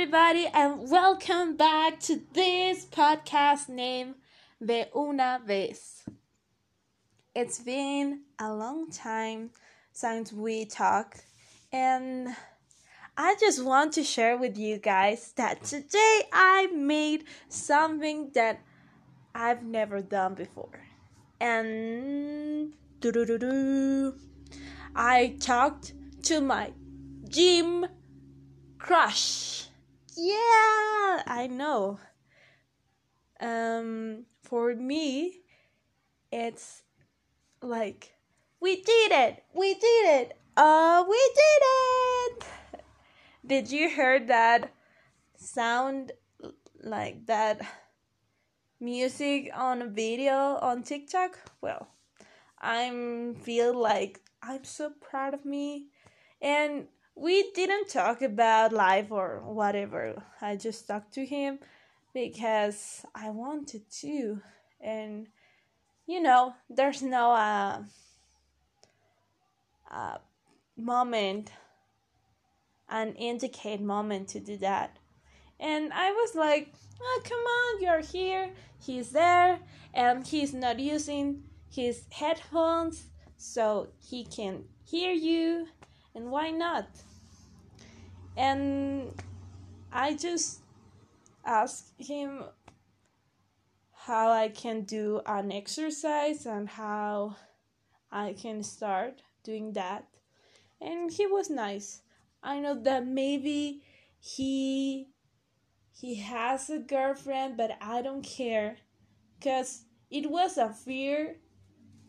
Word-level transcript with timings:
everybody, 0.00 0.46
and 0.54 0.88
welcome 0.88 1.56
back 1.56 1.98
to 1.98 2.20
this 2.32 2.86
podcast 2.86 3.68
named 3.68 4.14
De 4.64 4.86
Una 4.94 5.40
Vez. 5.44 6.04
It's 7.34 7.58
been 7.58 8.20
a 8.38 8.54
long 8.54 8.92
time 8.92 9.50
since 9.90 10.32
we 10.32 10.66
talked, 10.66 11.24
and 11.72 12.28
I 13.16 13.34
just 13.40 13.64
want 13.64 13.92
to 13.94 14.04
share 14.04 14.38
with 14.38 14.56
you 14.56 14.78
guys 14.78 15.32
that 15.32 15.64
today 15.64 16.22
I 16.32 16.68
made 16.72 17.24
something 17.48 18.30
that 18.34 18.60
I've 19.34 19.64
never 19.64 20.00
done 20.00 20.34
before. 20.34 20.78
And 21.40 22.72
I 24.94 25.36
talked 25.40 25.92
to 26.22 26.40
my 26.40 26.70
gym 27.28 27.86
crush. 28.78 29.67
Yeah, 30.18 31.22
I 31.28 31.46
know. 31.48 32.00
Um, 33.40 34.26
for 34.42 34.74
me, 34.74 35.42
it's 36.32 36.82
like 37.62 38.14
we 38.60 38.82
did 38.82 39.12
it. 39.12 39.44
We 39.54 39.74
did 39.74 40.04
it. 40.20 40.38
Uh, 40.56 41.04
we 41.08 41.32
did 41.34 41.62
it. 41.62 42.44
Did 43.46 43.70
you 43.70 43.88
hear 43.88 44.18
that 44.26 44.72
sound 45.36 46.10
like 46.82 47.26
that 47.26 47.60
music 48.80 49.50
on 49.54 49.82
a 49.82 49.86
video 49.86 50.58
on 50.60 50.82
TikTok? 50.82 51.38
Well, 51.60 51.88
I'm 52.60 53.36
feel 53.36 53.72
like 53.72 54.20
I'm 54.42 54.64
so 54.64 54.90
proud 55.00 55.32
of 55.34 55.44
me 55.44 55.86
and 56.42 56.88
we 57.18 57.50
didn't 57.52 57.88
talk 57.88 58.22
about 58.22 58.72
life 58.72 59.10
or 59.10 59.42
whatever. 59.44 60.22
I 60.40 60.56
just 60.56 60.86
talked 60.86 61.12
to 61.14 61.26
him 61.26 61.58
because 62.14 63.04
I 63.14 63.30
wanted 63.30 63.90
to. 64.02 64.40
And, 64.80 65.26
you 66.06 66.22
know, 66.22 66.54
there's 66.70 67.02
no 67.02 67.32
uh, 67.32 67.82
uh, 69.90 70.18
moment, 70.76 71.50
an 72.88 73.14
indicate 73.14 73.80
moment 73.80 74.28
to 74.28 74.40
do 74.40 74.56
that. 74.58 74.96
And 75.58 75.92
I 75.92 76.12
was 76.12 76.36
like, 76.36 76.72
oh, 77.00 77.20
come 77.24 77.40
on, 77.40 77.82
you're 77.82 78.00
here. 78.00 78.50
He's 78.80 79.10
there, 79.10 79.58
and 79.92 80.24
he's 80.24 80.54
not 80.54 80.78
using 80.78 81.42
his 81.68 82.04
headphones 82.10 83.06
so 83.36 83.88
he 84.08 84.24
can 84.24 84.64
hear 84.84 85.12
you. 85.12 85.66
And 86.18 86.32
why 86.32 86.50
not? 86.50 86.88
and 88.38 89.20
I 89.92 90.14
just 90.14 90.60
asked 91.44 91.92
him 91.98 92.44
how 93.92 94.30
I 94.30 94.48
can 94.48 94.82
do 94.82 95.20
an 95.26 95.52
exercise 95.52 96.44
and 96.44 96.68
how 96.68 97.36
I 98.12 98.34
can 98.40 98.64
start 98.64 99.22
doing 99.44 99.72
that. 99.72 100.06
And 100.80 101.10
he 101.10 101.26
was 101.26 101.50
nice. 101.50 102.02
I 102.42 102.60
know 102.60 102.80
that 102.82 103.06
maybe 103.06 103.82
he 104.20 105.08
he 105.92 106.16
has 106.16 106.68
a 106.68 106.78
girlfriend, 106.78 107.56
but 107.56 107.76
I 107.80 108.02
don't 108.02 108.22
care 108.22 108.76
cuz 109.42 109.84
it 110.10 110.30
was 110.30 110.58
a 110.58 110.68
fear 110.68 111.36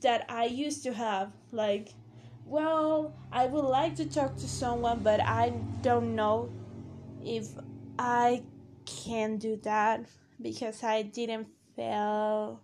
that 0.00 0.26
I 0.30 0.44
used 0.44 0.82
to 0.84 0.92
have 0.92 1.32
like 1.52 1.94
well, 2.48 3.14
I 3.30 3.46
would 3.46 3.64
like 3.64 3.94
to 3.96 4.06
talk 4.06 4.36
to 4.36 4.48
someone, 4.48 5.00
but 5.00 5.20
I 5.20 5.50
don't 5.82 6.16
know 6.16 6.50
if 7.22 7.48
I 7.98 8.42
can 8.86 9.36
do 9.36 9.56
that 9.64 10.06
because 10.40 10.82
I 10.82 11.02
didn't 11.02 11.48
feel 11.76 12.60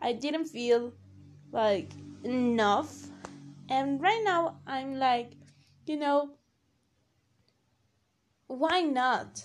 I 0.00 0.12
didn't 0.12 0.44
feel 0.46 0.92
like 1.50 1.90
enough. 2.24 2.92
And 3.70 4.00
right 4.00 4.22
now 4.22 4.58
I'm 4.66 4.98
like, 4.98 5.32
you 5.86 5.96
know, 5.96 6.30
why 8.46 8.82
not? 8.82 9.44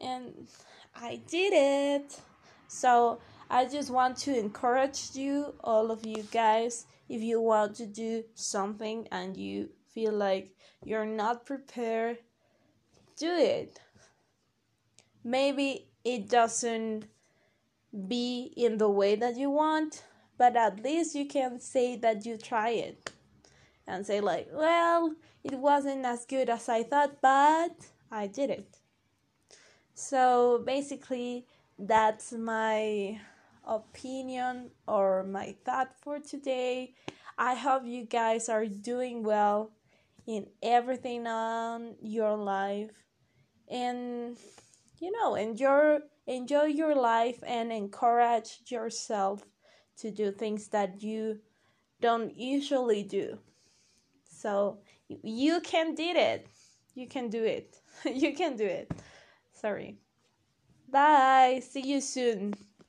And 0.00 0.48
I 0.94 1.20
did 1.28 1.52
it. 1.52 2.20
So 2.68 3.20
I 3.50 3.66
just 3.66 3.90
want 3.90 4.16
to 4.18 4.36
encourage 4.36 5.14
you, 5.14 5.54
all 5.62 5.90
of 5.90 6.06
you 6.06 6.22
guys, 6.32 6.86
if 7.12 7.20
you 7.20 7.42
want 7.42 7.76
to 7.76 7.84
do 7.84 8.24
something 8.34 9.06
and 9.12 9.36
you 9.36 9.68
feel 9.92 10.14
like 10.14 10.56
you're 10.82 11.04
not 11.04 11.44
prepared, 11.44 12.16
do 13.18 13.30
it. 13.30 13.78
Maybe 15.22 15.88
it 16.04 16.30
doesn't 16.30 17.04
be 18.08 18.54
in 18.56 18.78
the 18.78 18.88
way 18.88 19.14
that 19.16 19.36
you 19.36 19.50
want, 19.50 20.02
but 20.38 20.56
at 20.56 20.82
least 20.82 21.14
you 21.14 21.26
can 21.26 21.60
say 21.60 21.96
that 21.96 22.24
you 22.24 22.38
try 22.38 22.70
it 22.70 23.12
and 23.86 24.06
say 24.06 24.22
like, 24.22 24.48
well, 24.50 25.14
it 25.44 25.58
wasn't 25.58 26.06
as 26.06 26.24
good 26.24 26.48
as 26.48 26.66
I 26.70 26.82
thought, 26.82 27.20
but 27.20 27.76
I 28.10 28.26
did 28.26 28.48
it. 28.48 28.78
So 29.94 30.62
basically, 30.64 31.44
that's 31.78 32.32
my 32.32 33.20
opinion 33.66 34.70
or 34.86 35.24
my 35.24 35.54
thought 35.64 35.92
for 36.00 36.18
today. 36.18 36.94
I 37.38 37.54
hope 37.54 37.84
you 37.84 38.04
guys 38.04 38.48
are 38.48 38.66
doing 38.66 39.22
well 39.22 39.72
in 40.26 40.46
everything 40.62 41.26
on 41.26 41.94
your 42.00 42.36
life. 42.36 42.90
And 43.68 44.36
you 44.98 45.10
know 45.10 45.34
enjoy 45.34 45.98
enjoy 46.26 46.64
your 46.64 46.94
life 46.94 47.42
and 47.46 47.72
encourage 47.72 48.60
yourself 48.66 49.42
to 49.98 50.10
do 50.10 50.30
things 50.30 50.68
that 50.68 51.02
you 51.02 51.40
don't 52.00 52.36
usually 52.36 53.02
do. 53.02 53.38
So 54.28 54.78
you 55.08 55.60
can 55.60 55.94
did 55.94 56.16
it. 56.16 56.46
You 56.94 57.06
can 57.08 57.28
do 57.28 57.44
it. 57.44 57.78
You 58.04 58.34
can 58.34 58.56
do 58.56 58.64
it. 58.64 58.90
Sorry. 59.52 59.98
Bye. 60.90 61.62
See 61.62 61.80
you 61.80 62.00
soon 62.00 62.54